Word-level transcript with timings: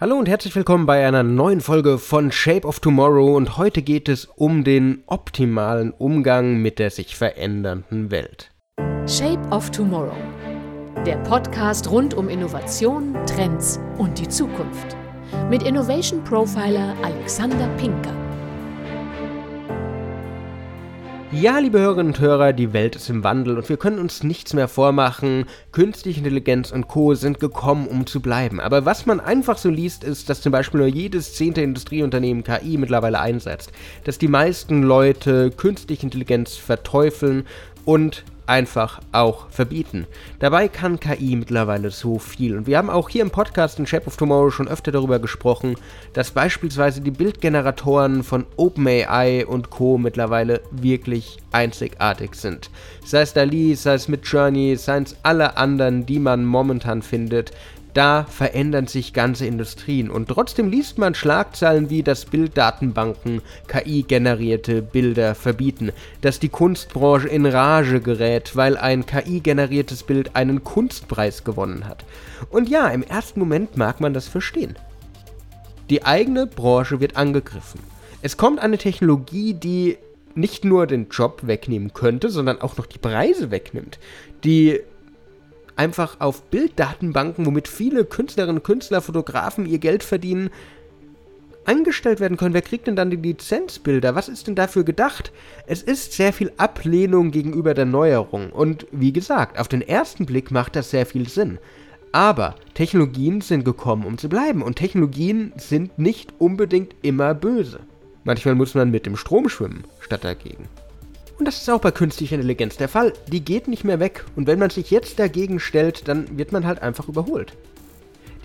Hallo 0.00 0.16
und 0.16 0.30
herzlich 0.30 0.56
willkommen 0.56 0.86
bei 0.86 1.06
einer 1.06 1.22
neuen 1.22 1.60
Folge 1.60 1.98
von 1.98 2.32
Shape 2.32 2.66
of 2.66 2.80
Tomorrow 2.80 3.36
und 3.36 3.58
heute 3.58 3.82
geht 3.82 4.08
es 4.08 4.24
um 4.24 4.64
den 4.64 5.02
optimalen 5.04 5.90
Umgang 5.90 6.56
mit 6.56 6.78
der 6.78 6.88
sich 6.88 7.16
verändernden 7.16 8.10
Welt. 8.10 8.50
Shape 9.06 9.46
of 9.50 9.70
Tomorrow. 9.70 10.16
Der 11.04 11.18
Podcast 11.18 11.90
rund 11.90 12.14
um 12.14 12.30
Innovation, 12.30 13.14
Trends 13.26 13.78
und 13.98 14.18
die 14.18 14.26
Zukunft. 14.26 14.96
Mit 15.50 15.64
Innovation 15.64 16.24
Profiler 16.24 16.96
Alexander 17.02 17.68
Pinker. 17.76 18.19
Ja, 21.32 21.60
liebe 21.60 21.78
Hörerinnen 21.78 22.08
und 22.08 22.18
Hörer, 22.18 22.52
die 22.52 22.72
Welt 22.72 22.96
ist 22.96 23.08
im 23.08 23.22
Wandel 23.22 23.56
und 23.56 23.68
wir 23.68 23.76
können 23.76 24.00
uns 24.00 24.24
nichts 24.24 24.52
mehr 24.52 24.66
vormachen. 24.66 25.44
Künstliche 25.70 26.18
Intelligenz 26.18 26.72
und 26.72 26.88
Co. 26.88 27.14
sind 27.14 27.38
gekommen, 27.38 27.86
um 27.86 28.04
zu 28.04 28.20
bleiben. 28.20 28.58
Aber 28.58 28.84
was 28.84 29.06
man 29.06 29.20
einfach 29.20 29.56
so 29.56 29.68
liest, 29.68 30.02
ist, 30.02 30.28
dass 30.28 30.40
zum 30.40 30.50
Beispiel 30.50 30.80
nur 30.80 30.88
jedes 30.88 31.34
zehnte 31.34 31.62
Industrieunternehmen 31.62 32.42
KI 32.42 32.78
mittlerweile 32.78 33.20
einsetzt. 33.20 33.70
Dass 34.02 34.18
die 34.18 34.26
meisten 34.26 34.82
Leute 34.82 35.52
künstliche 35.52 36.02
Intelligenz 36.02 36.56
verteufeln 36.56 37.46
und 37.84 38.24
einfach 38.50 39.00
auch 39.12 39.48
verbieten. 39.48 40.06
Dabei 40.40 40.66
kann 40.66 40.98
KI 40.98 41.36
mittlerweile 41.36 41.90
so 41.90 42.18
viel. 42.18 42.56
Und 42.56 42.66
wir 42.66 42.78
haben 42.78 42.90
auch 42.90 43.08
hier 43.08 43.22
im 43.22 43.30
Podcast 43.30 43.78
in 43.78 43.86
Shape 43.86 44.08
of 44.08 44.16
Tomorrow 44.16 44.50
schon 44.50 44.66
öfter 44.66 44.90
darüber 44.90 45.20
gesprochen, 45.20 45.76
dass 46.14 46.32
beispielsweise 46.32 47.00
die 47.00 47.12
Bildgeneratoren 47.12 48.24
von 48.24 48.44
OpenAI 48.56 49.46
und 49.46 49.70
Co. 49.70 49.98
mittlerweile 49.98 50.62
wirklich 50.72 51.38
einzigartig 51.52 52.34
sind. 52.34 52.70
Sei 53.04 53.22
es 53.22 53.32
DALI, 53.34 53.76
sei 53.76 53.94
es 53.94 54.08
mit 54.08 54.26
Journey, 54.26 54.74
sei 54.76 54.98
es 54.98 55.16
alle 55.22 55.56
anderen, 55.56 56.04
die 56.04 56.18
man 56.18 56.44
momentan 56.44 57.02
findet, 57.02 57.52
da 57.94 58.24
verändern 58.24 58.86
sich 58.86 59.12
ganze 59.12 59.46
Industrien 59.46 60.10
und 60.10 60.28
trotzdem 60.28 60.70
liest 60.70 60.98
man 60.98 61.14
Schlagzeilen 61.14 61.90
wie, 61.90 62.02
dass 62.02 62.24
Bilddatenbanken 62.24 63.42
KI-generierte 63.68 64.82
Bilder 64.82 65.34
verbieten, 65.34 65.92
dass 66.20 66.40
die 66.40 66.48
Kunstbranche 66.48 67.28
in 67.28 67.46
Rage 67.46 68.00
gerät, 68.00 68.56
weil 68.56 68.76
ein 68.76 69.06
KI-generiertes 69.06 70.04
Bild 70.04 70.36
einen 70.36 70.64
Kunstpreis 70.64 71.44
gewonnen 71.44 71.86
hat. 71.86 72.04
Und 72.50 72.68
ja, 72.68 72.88
im 72.88 73.02
ersten 73.02 73.40
Moment 73.40 73.76
mag 73.76 74.00
man 74.00 74.14
das 74.14 74.28
verstehen. 74.28 74.76
Die 75.90 76.04
eigene 76.04 76.46
Branche 76.46 77.00
wird 77.00 77.16
angegriffen. 77.16 77.80
Es 78.22 78.36
kommt 78.36 78.60
eine 78.60 78.78
Technologie, 78.78 79.54
die 79.54 79.98
nicht 80.34 80.64
nur 80.64 80.86
den 80.86 81.08
Job 81.08 81.40
wegnehmen 81.42 81.92
könnte, 81.92 82.30
sondern 82.30 82.60
auch 82.60 82.76
noch 82.76 82.86
die 82.86 82.98
Preise 82.98 83.50
wegnimmt, 83.50 83.98
die 84.44 84.80
einfach 85.80 86.20
auf 86.20 86.42
Bilddatenbanken, 86.42 87.46
womit 87.46 87.66
viele 87.66 88.04
Künstlerinnen 88.04 88.58
und 88.58 88.64
Künstler, 88.64 89.00
Fotografen 89.00 89.64
ihr 89.64 89.78
Geld 89.78 90.04
verdienen, 90.04 90.50
angestellt 91.64 92.20
werden 92.20 92.36
können. 92.36 92.52
Wer 92.52 92.60
kriegt 92.60 92.86
denn 92.86 92.96
dann 92.96 93.10
die 93.10 93.16
Lizenzbilder? 93.16 94.14
Was 94.14 94.28
ist 94.28 94.46
denn 94.46 94.54
dafür 94.54 94.84
gedacht? 94.84 95.32
Es 95.66 95.82
ist 95.82 96.12
sehr 96.12 96.34
viel 96.34 96.52
Ablehnung 96.58 97.30
gegenüber 97.30 97.72
der 97.72 97.86
Neuerung. 97.86 98.50
Und 98.50 98.86
wie 98.92 99.14
gesagt, 99.14 99.58
auf 99.58 99.68
den 99.68 99.80
ersten 99.80 100.26
Blick 100.26 100.50
macht 100.50 100.76
das 100.76 100.90
sehr 100.90 101.06
viel 101.06 101.26
Sinn. 101.26 101.58
Aber 102.12 102.56
Technologien 102.74 103.40
sind 103.40 103.64
gekommen, 103.64 104.04
um 104.04 104.18
zu 104.18 104.28
bleiben. 104.28 104.60
Und 104.60 104.76
Technologien 104.76 105.54
sind 105.56 105.98
nicht 105.98 106.34
unbedingt 106.38 106.94
immer 107.00 107.32
böse. 107.32 107.80
Manchmal 108.24 108.54
muss 108.54 108.74
man 108.74 108.90
mit 108.90 109.06
dem 109.06 109.16
Strom 109.16 109.48
schwimmen, 109.48 109.84
statt 110.00 110.24
dagegen. 110.24 110.68
Und 111.40 111.46
das 111.46 111.56
ist 111.56 111.70
auch 111.70 111.80
bei 111.80 111.90
künstlicher 111.90 112.34
Intelligenz 112.34 112.76
der 112.76 112.90
Fall. 112.90 113.14
Die 113.32 113.42
geht 113.42 113.66
nicht 113.66 113.82
mehr 113.82 113.98
weg. 113.98 114.26
Und 114.36 114.46
wenn 114.46 114.58
man 114.58 114.68
sich 114.68 114.90
jetzt 114.90 115.18
dagegen 115.18 115.58
stellt, 115.58 116.06
dann 116.06 116.36
wird 116.36 116.52
man 116.52 116.66
halt 116.66 116.82
einfach 116.82 117.08
überholt. 117.08 117.54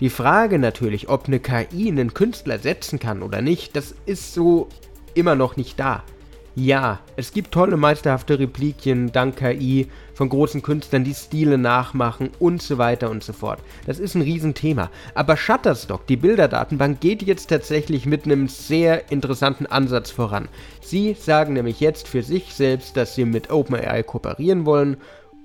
Die 0.00 0.08
Frage 0.08 0.58
natürlich, 0.58 1.10
ob 1.10 1.26
eine 1.26 1.38
KI 1.38 1.88
einen 1.88 2.14
Künstler 2.14 2.54
ersetzen 2.54 2.98
kann 2.98 3.22
oder 3.22 3.42
nicht, 3.42 3.76
das 3.76 3.94
ist 4.06 4.32
so 4.32 4.70
immer 5.12 5.34
noch 5.34 5.58
nicht 5.58 5.78
da. 5.78 6.04
Ja, 6.58 7.00
es 7.16 7.34
gibt 7.34 7.52
tolle 7.52 7.76
meisterhafte 7.76 8.38
Replikien 8.38 9.12
dank 9.12 9.36
KI 9.36 9.88
von 10.14 10.30
großen 10.30 10.62
Künstlern, 10.62 11.04
die 11.04 11.12
Stile 11.12 11.58
nachmachen 11.58 12.30
und 12.38 12.62
so 12.62 12.78
weiter 12.78 13.10
und 13.10 13.22
so 13.22 13.34
fort. 13.34 13.58
Das 13.84 13.98
ist 13.98 14.14
ein 14.14 14.22
Riesenthema. 14.22 14.90
Aber 15.14 15.36
Shutterstock, 15.36 16.06
die 16.06 16.16
Bilderdatenbank, 16.16 16.98
geht 17.00 17.22
jetzt 17.22 17.48
tatsächlich 17.48 18.06
mit 18.06 18.24
einem 18.24 18.48
sehr 18.48 19.12
interessanten 19.12 19.66
Ansatz 19.66 20.10
voran. 20.10 20.48
Sie 20.80 21.12
sagen 21.12 21.52
nämlich 21.52 21.80
jetzt 21.80 22.08
für 22.08 22.22
sich 22.22 22.54
selbst, 22.54 22.96
dass 22.96 23.14
sie 23.14 23.26
mit 23.26 23.50
OpenAI 23.50 24.02
kooperieren 24.02 24.64
wollen, 24.64 24.96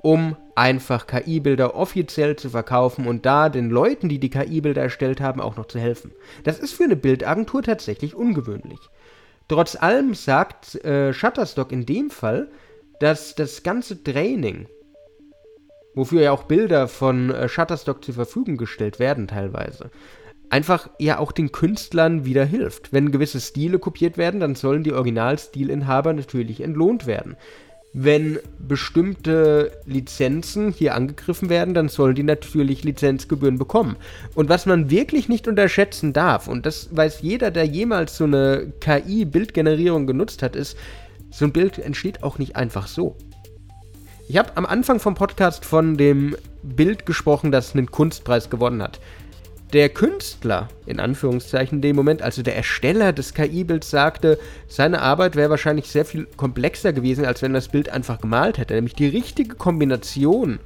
um 0.02 0.38
einfach 0.56 1.08
KI-Bilder 1.08 1.76
offiziell 1.76 2.38
zu 2.38 2.50
verkaufen 2.50 3.06
und 3.06 3.26
da 3.26 3.50
den 3.50 3.70
Leuten, 3.70 4.08
die 4.08 4.20
die 4.20 4.30
KI-Bilder 4.30 4.84
erstellt 4.84 5.20
haben, 5.20 5.42
auch 5.42 5.58
noch 5.58 5.66
zu 5.66 5.78
helfen. 5.78 6.14
Das 6.46 6.58
ist 6.58 6.72
für 6.72 6.86
eine 6.86 6.96
Bildagentur 6.96 7.64
tatsächlich 7.64 8.16
ungewöhnlich. 8.16 8.80
Trotz 9.52 9.76
allem 9.76 10.14
sagt 10.14 10.76
äh, 10.86 11.12
Shutterstock 11.12 11.74
in 11.74 11.86
dem 11.86 12.10
Fall, 12.10 12.50
dass 13.02 13.36
das 13.36 13.64
ganze 13.64 14.02
Training, 14.02 14.70
wofür 15.94 16.22
ja 16.22 16.32
auch 16.32 16.44
Bilder 16.44 16.88
von 16.88 17.32
äh, 17.32 17.50
Shutterstock 17.50 18.02
zur 18.02 18.14
Verfügung 18.14 18.56
gestellt 18.56 18.98
werden 18.98 19.28
teilweise, 19.28 19.92
einfach 20.50 20.90
ja 21.00 21.20
auch 21.20 21.34
den 21.34 21.52
Künstlern 21.52 22.24
wieder 22.24 22.46
hilft. 22.46 22.94
Wenn 22.94 23.12
gewisse 23.12 23.42
Stile 23.42 23.78
kopiert 23.78 24.18
werden, 24.18 24.40
dann 24.40 24.56
sollen 24.56 24.86
die 24.86 24.94
Originalstilinhaber 24.94 26.14
natürlich 26.14 26.62
entlohnt 26.62 27.06
werden 27.06 27.36
wenn 27.94 28.40
bestimmte 28.58 29.72
Lizenzen 29.86 30.72
hier 30.72 30.96
angegriffen 30.96 31.50
werden, 31.50 31.74
dann 31.74 31.90
sollen 31.90 32.16
die 32.16 32.24
natürlich 32.24 32.84
Lizenzgebühren 32.84 33.58
bekommen. 33.58 33.98
Und 34.34 34.48
was 34.48 34.66
man 34.66 34.90
wirklich 34.90 35.28
nicht 35.28 35.48
unterschätzen 35.48 36.14
darf, 36.14 36.48
und 36.48 36.66
das 36.66 36.96
weiß 36.96 37.22
jeder, 37.22 37.52
der 37.52 37.66
jemals 37.66 38.16
so 38.16 38.24
eine 38.24 38.72
KI-Bildgenerierung 38.80 40.08
genutzt 40.08 40.42
hat, 40.42 40.56
ist, 40.56 40.78
so 41.32 41.46
ein 41.46 41.52
Bild 41.52 41.80
entsteht 41.80 42.24
auch 42.24 42.38
nicht 42.38 42.56
einfach 42.56 42.88
so. 42.88 43.16
Ich 44.30 44.38
habe 44.38 44.56
am 44.56 44.66
Anfang 44.66 45.00
vom 45.00 45.16
Podcast 45.16 45.66
von 45.66 45.98
dem 45.98 46.38
Bild 46.64 47.06
gesprochen, 47.06 47.52
das 47.52 47.74
einen 47.74 47.92
Kunstpreis 47.92 48.50
gewonnen 48.50 48.82
hat 48.82 49.00
der 49.74 49.90
Künstler, 49.90 50.68
in 50.86 51.00
Anführungszeichen, 51.00 51.78
in 51.78 51.82
dem 51.82 51.96
Moment, 51.96 52.22
also 52.22 52.42
der 52.42 52.56
Ersteller 52.56 53.14
des 53.14 53.34
KI-Bilds 53.34 53.90
sagte, 53.90 54.38
seine 54.68 55.02
Arbeit 55.02 55.36
wäre 55.36 55.50
wahrscheinlich 55.50 55.88
sehr 55.88 56.06
viel 56.06 56.28
komplexer 56.38 56.94
gewesen, 56.94 57.26
als 57.26 57.42
wenn 57.42 57.52
er 57.52 57.60
das 57.60 57.70
Bild 57.70 57.90
einfach 57.90 58.20
gemalt 58.20 58.58
hätte. 58.58 58.74
Nämlich 58.74 58.96
die 58.96 59.08
richtige 59.08 59.56
Kombination 59.56 60.60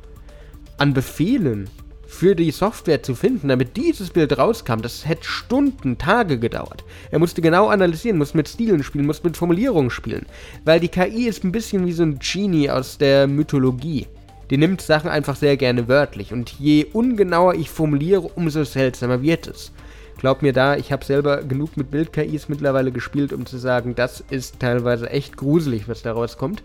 an 0.78 0.94
Befehlen 0.94 1.70
für 2.08 2.36
die 2.36 2.52
Software 2.52 3.04
zu 3.04 3.16
finden, 3.16 3.50
damit 3.50 3.78
dieses 3.78 4.10
Bild 4.10 4.38
rauskam, 4.38 4.82
das 4.82 5.08
hätte 5.08 5.26
Stunden, 5.26 5.98
Tage 5.98 6.40
gedauert. 6.40 6.84
Er 7.12 7.20
musste 7.20 7.42
genau 7.42 7.68
analysieren, 7.68 8.18
musste 8.18 8.38
mit 8.38 8.48
Stilen 8.48 8.84
spielen, 8.84 9.06
musste 9.06 9.28
mit 9.28 9.38
Formulierungen 9.38 9.92
spielen. 9.92 10.26
Weil 10.64 10.80
die 10.80 10.88
KI 10.88 11.28
ist 11.28 11.44
ein 11.44 11.52
bisschen 11.52 11.86
wie 11.86 11.92
so 11.92 12.04
ein 12.04 12.20
Genie 12.20 12.70
aus 12.70 12.98
der 12.98 13.28
Mythologie 13.28 14.08
die 14.50 14.58
nimmt 14.58 14.82
Sachen 14.82 15.10
einfach 15.10 15.36
sehr 15.36 15.58
gerne 15.58 15.88
wörtlich 15.88 16.34
und 16.34 16.52
je 16.52 16.86
ungenauer 16.94 17.56
ich 17.56 17.70
formuliere, 17.70 18.22
umso 18.22 18.64
seltsamer 18.64 19.22
wird 19.22 19.48
es. 19.48 19.72
Glaub 20.18 20.42
mir 20.42 20.54
da, 20.54 20.76
ich 20.76 20.92
habe 20.92 21.04
selber 21.04 21.44
genug 21.44 21.76
mit 21.78 21.92
Bild-KIs 21.92 22.48
mittlerweile 22.48 22.92
gespielt, 22.92 23.34
um 23.34 23.46
zu 23.46 23.58
sagen, 23.58 23.96
das 23.96 24.24
ist 24.30 24.60
teilweise 24.60 25.10
echt 25.10 25.36
gruselig, 25.36 25.88
was 25.90 26.04
da 26.04 26.14
rauskommt. 26.14 26.64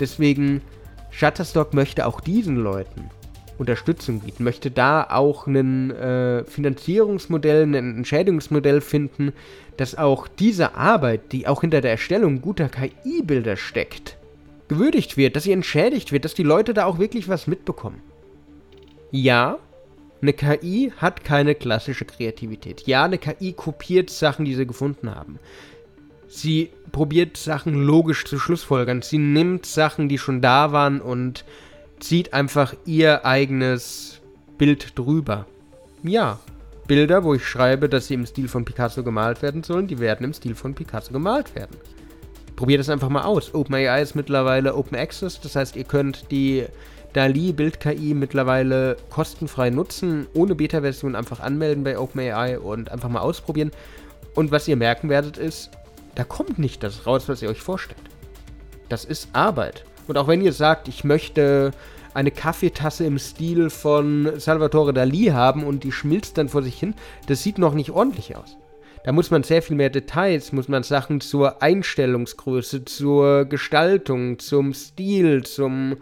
Deswegen, 0.00 0.60
Shutterstock 1.10 1.72
möchte 1.72 2.06
auch 2.06 2.20
diesen 2.20 2.56
Leuten 2.56 3.10
Unterstützung 3.58 4.20
bieten, 4.20 4.44
möchte 4.44 4.70
da 4.70 5.06
auch 5.08 5.46
ein 5.46 5.90
äh, 5.92 6.44
Finanzierungsmodell, 6.44 7.62
ein 7.62 7.98
Entschädigungsmodell 7.98 8.80
finden, 8.80 9.32
dass 9.76 9.96
auch 9.96 10.28
diese 10.28 10.74
Arbeit, 10.74 11.32
die 11.32 11.46
auch 11.46 11.60
hinter 11.60 11.80
der 11.80 11.92
Erstellung 11.92 12.40
guter 12.40 12.68
KI-Bilder 12.68 13.56
steckt, 13.56 14.16
gewürdigt 14.68 15.16
wird, 15.16 15.36
dass 15.36 15.44
sie 15.44 15.52
entschädigt 15.52 16.12
wird, 16.12 16.24
dass 16.24 16.34
die 16.34 16.42
Leute 16.42 16.74
da 16.74 16.84
auch 16.86 16.98
wirklich 16.98 17.28
was 17.28 17.46
mitbekommen. 17.46 18.00
Ja, 19.10 19.58
eine 20.22 20.32
KI 20.32 20.92
hat 20.96 21.22
keine 21.24 21.54
klassische 21.54 22.04
Kreativität. 22.04 22.86
Ja, 22.86 23.04
eine 23.04 23.18
KI 23.18 23.52
kopiert 23.52 24.10
Sachen, 24.10 24.44
die 24.44 24.54
sie 24.54 24.66
gefunden 24.66 25.14
haben. 25.14 25.38
Sie 26.28 26.70
probiert 26.92 27.36
Sachen 27.36 27.74
logisch 27.74 28.24
zu 28.24 28.38
schlussfolgern. 28.38 29.02
Sie 29.02 29.18
nimmt 29.18 29.66
Sachen, 29.66 30.08
die 30.08 30.18
schon 30.18 30.40
da 30.40 30.72
waren 30.72 31.00
und 31.00 31.44
zieht 32.00 32.32
einfach 32.32 32.74
ihr 32.86 33.24
eigenes 33.24 34.20
Bild 34.58 34.98
drüber. 34.98 35.46
Ja, 36.02 36.40
Bilder, 36.86 37.24
wo 37.24 37.34
ich 37.34 37.46
schreibe, 37.46 37.88
dass 37.88 38.08
sie 38.08 38.14
im 38.14 38.26
Stil 38.26 38.48
von 38.48 38.64
Picasso 38.64 39.02
gemalt 39.02 39.42
werden 39.42 39.62
sollen, 39.62 39.86
die 39.86 39.98
werden 39.98 40.24
im 40.24 40.32
Stil 40.34 40.54
von 40.54 40.74
Picasso 40.74 41.12
gemalt 41.12 41.54
werden. 41.54 41.76
Probiert 42.56 42.80
es 42.80 42.88
einfach 42.88 43.08
mal 43.08 43.24
aus. 43.24 43.52
OpenAI 43.54 44.00
ist 44.00 44.14
mittlerweile 44.14 44.74
Open 44.74 44.96
Access, 44.96 45.40
das 45.40 45.56
heißt, 45.56 45.76
ihr 45.76 45.84
könnt 45.84 46.30
die 46.30 46.66
DALI 47.12 47.52
Bild-KI 47.52 48.14
mittlerweile 48.14 48.96
kostenfrei 49.10 49.70
nutzen, 49.70 50.26
ohne 50.34 50.54
Beta-Version 50.54 51.14
einfach 51.14 51.40
anmelden 51.40 51.84
bei 51.84 51.98
OpenAI 51.98 52.58
und 52.58 52.90
einfach 52.90 53.08
mal 53.08 53.20
ausprobieren. 53.20 53.70
Und 54.34 54.50
was 54.50 54.68
ihr 54.68 54.76
merken 54.76 55.08
werdet 55.08 55.36
ist, 55.36 55.70
da 56.14 56.24
kommt 56.24 56.58
nicht 56.58 56.82
das 56.82 57.06
raus, 57.06 57.28
was 57.28 57.42
ihr 57.42 57.48
euch 57.48 57.60
vorstellt. 57.60 58.02
Das 58.88 59.04
ist 59.04 59.28
Arbeit. 59.32 59.84
Und 60.06 60.18
auch 60.18 60.28
wenn 60.28 60.42
ihr 60.42 60.52
sagt, 60.52 60.88
ich 60.88 61.04
möchte 61.04 61.72
eine 62.14 62.30
Kaffeetasse 62.30 63.04
im 63.04 63.18
Stil 63.18 63.70
von 63.70 64.38
Salvatore 64.38 64.92
Dali 64.92 65.26
haben 65.26 65.64
und 65.64 65.82
die 65.84 65.92
schmilzt 65.92 66.38
dann 66.38 66.48
vor 66.48 66.62
sich 66.62 66.78
hin, 66.78 66.94
das 67.26 67.42
sieht 67.42 67.58
noch 67.58 67.74
nicht 67.74 67.90
ordentlich 67.90 68.36
aus. 68.36 68.56
Da 69.04 69.12
muss 69.12 69.30
man 69.30 69.42
sehr 69.42 69.60
viel 69.60 69.76
mehr 69.76 69.90
Details, 69.90 70.52
muss 70.52 70.66
man 70.66 70.82
Sachen 70.82 71.20
zur 71.20 71.62
Einstellungsgröße, 71.62 72.86
zur 72.86 73.44
Gestaltung, 73.44 74.38
zum 74.38 74.72
Stil, 74.72 75.44
zum 75.44 75.98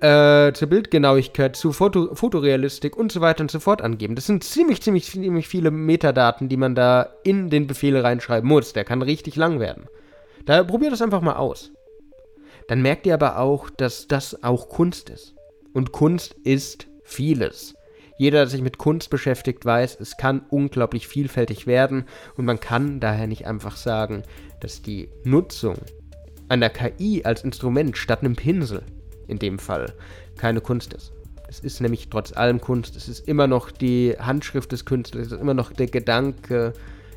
äh, 0.00 0.52
zur 0.52 0.68
Bildgenauigkeit, 0.68 1.54
zu 1.54 1.72
Foto 1.72 2.14
Fotorealistik 2.14 2.96
und 2.96 3.12
so 3.12 3.20
weiter 3.20 3.42
und 3.42 3.50
so 3.50 3.60
fort 3.60 3.82
angeben. 3.82 4.14
Das 4.14 4.26
sind 4.26 4.42
ziemlich, 4.42 4.82
ziemlich, 4.82 5.04
ziemlich 5.04 5.48
viele 5.48 5.70
Metadaten, 5.70 6.48
die 6.48 6.56
man 6.56 6.74
da 6.74 7.14
in 7.24 7.50
den 7.50 7.66
Befehl 7.66 7.96
reinschreiben 7.96 8.48
muss. 8.48 8.72
Der 8.72 8.84
kann 8.84 9.02
richtig 9.02 9.36
lang 9.36 9.60
werden. 9.60 9.86
Da 10.46 10.64
probiert 10.64 10.92
das 10.92 11.02
einfach 11.02 11.20
mal 11.20 11.36
aus. 11.36 11.72
Dann 12.68 12.82
merkt 12.82 13.06
ihr 13.06 13.14
aber 13.14 13.38
auch, 13.38 13.68
dass 13.70 14.08
das 14.08 14.42
auch 14.42 14.68
Kunst 14.68 15.10
ist. 15.10 15.34
Und 15.74 15.92
Kunst 15.92 16.34
ist 16.44 16.86
vieles. 17.02 17.74
Jeder, 18.16 18.38
der 18.38 18.46
sich 18.46 18.62
mit 18.62 18.78
Kunst 18.78 19.10
beschäftigt, 19.10 19.64
weiß, 19.64 19.98
es 20.00 20.16
kann 20.16 20.42
unglaublich 20.48 21.08
vielfältig 21.08 21.66
werden. 21.66 22.04
Und 22.36 22.44
man 22.44 22.60
kann 22.60 23.00
daher 23.00 23.26
nicht 23.26 23.46
einfach 23.46 23.76
sagen, 23.76 24.22
dass 24.60 24.82
die 24.82 25.08
Nutzung 25.24 25.76
einer 26.48 26.70
KI 26.70 27.22
als 27.24 27.42
Instrument 27.42 27.96
statt 27.96 28.20
einem 28.20 28.36
Pinsel 28.36 28.82
in 29.26 29.38
dem 29.38 29.58
Fall 29.58 29.92
keine 30.36 30.60
Kunst 30.60 30.92
ist. 30.92 31.12
Es 31.48 31.60
ist 31.60 31.80
nämlich 31.80 32.08
trotz 32.08 32.32
allem 32.32 32.60
Kunst, 32.60 32.96
es 32.96 33.08
ist 33.08 33.28
immer 33.28 33.46
noch 33.46 33.70
die 33.70 34.14
Handschrift 34.18 34.72
des 34.72 34.84
Künstlers, 34.84 35.26
es 35.26 35.32
ist 35.32 35.40
immer 35.40 35.54
noch 35.54 35.72
der 35.72 35.86
Gedanke 35.86 36.72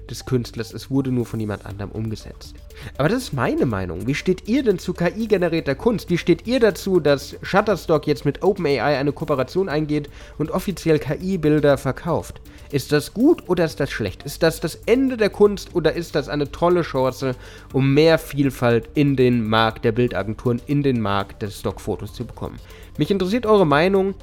des 0.10 0.26
Künstlers, 0.26 0.74
es 0.74 0.90
wurde 0.90 1.12
nur 1.12 1.26
von 1.26 1.40
jemand 1.40 1.66
anderem 1.66 1.92
umgesetzt. 1.92 2.56
Aber 2.98 3.10
das 3.10 3.24
ist 3.24 3.34
meine 3.34 3.66
Meinung. 3.66 4.08
Wie 4.08 4.16
steht 4.16 4.48
ihr 4.48 4.64
denn 4.64 4.80
zu 4.80 4.94
KI-generierter 4.94 5.76
Kunst? 5.76 6.10
Wie 6.10 6.18
steht 6.18 6.48
ihr 6.48 6.60
dazu, 6.60 7.00
dass 7.00 7.36
Shutterstock 7.42 8.08
jetzt 8.08 8.26
mit 8.26 8.44
OpenAI 8.44 8.98
eine 8.98 9.12
Kooperation 9.12 9.70
eingeht 9.70 10.10
und 10.38 10.52
offiziell 10.52 11.00
KI-Bilder 11.00 11.78
verkauft? 11.78 12.42
Ist 12.72 12.92
das 12.92 13.14
gut 13.14 13.48
oder 13.48 13.66
ist 13.66 13.80
das 13.80 13.90
schlecht? 13.92 14.24
Ist 14.24 14.44
das 14.44 14.60
das 14.60 14.76
Ende 14.86 15.18
der 15.18 15.30
Kunst 15.30 15.74
oder 15.74 15.94
ist 15.94 16.16
das 16.16 16.28
eine 16.28 16.52
tolle 16.52 16.82
Chance, 16.82 17.36
um 17.74 17.94
mehr 17.94 18.18
Vielfalt 18.18 18.90
in 18.94 19.16
den 19.16 19.48
Markt 19.48 19.86
der 19.86 19.94
Bildagenturen, 19.94 20.62
in 20.68 20.84
den 20.84 21.00
Markt 21.00 21.42
des 21.42 21.60
Stockfotos 21.60 22.14
zu 22.14 22.26
bekommen? 22.26 22.60
Mich 22.98 23.12
interessiert 23.12 23.46
eure 23.46 23.66
Meinung. 23.66 24.16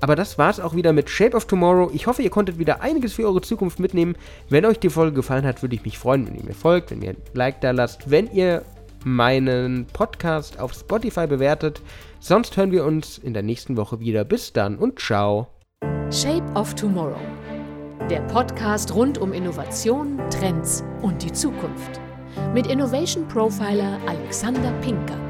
Aber 0.00 0.14
das 0.14 0.38
war's 0.38 0.60
auch 0.60 0.74
wieder 0.74 0.92
mit 0.92 1.10
Shape 1.10 1.36
of 1.36 1.46
Tomorrow. 1.46 1.90
Ich 1.92 2.06
hoffe, 2.06 2.22
ihr 2.22 2.30
konntet 2.30 2.58
wieder 2.58 2.80
einiges 2.82 3.14
für 3.14 3.24
eure 3.24 3.40
Zukunft 3.40 3.80
mitnehmen. 3.80 4.16
Wenn 4.48 4.64
euch 4.64 4.78
die 4.78 4.90
Folge 4.90 5.14
gefallen 5.14 5.44
hat, 5.44 5.62
würde 5.62 5.74
ich 5.74 5.84
mich 5.84 5.98
freuen, 5.98 6.26
wenn 6.26 6.36
ihr 6.36 6.44
mir 6.44 6.54
folgt, 6.54 6.90
wenn 6.90 7.02
ihr 7.02 7.10
ein 7.10 7.16
Like 7.34 7.60
da 7.60 7.72
lasst, 7.72 8.10
wenn 8.10 8.30
ihr 8.32 8.62
meinen 9.04 9.86
Podcast 9.92 10.60
auf 10.60 10.72
Spotify 10.72 11.26
bewertet. 11.26 11.82
Sonst 12.20 12.56
hören 12.56 12.72
wir 12.72 12.84
uns 12.84 13.18
in 13.18 13.34
der 13.34 13.42
nächsten 13.42 13.76
Woche 13.76 14.00
wieder. 14.00 14.24
Bis 14.24 14.52
dann 14.52 14.76
und 14.76 14.98
ciao. 14.98 15.48
Shape 16.10 16.44
of 16.54 16.74
Tomorrow. 16.74 17.20
Der 18.08 18.20
Podcast 18.22 18.94
rund 18.94 19.18
um 19.18 19.32
Innovation, 19.32 20.18
Trends 20.30 20.82
und 21.02 21.22
die 21.22 21.32
Zukunft. 21.32 22.00
Mit 22.54 22.66
Innovation 22.66 23.26
Profiler 23.28 23.98
Alexander 24.06 24.72
Pinker. 24.80 25.27